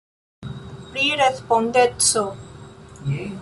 [0.95, 2.21] Pri respondeco.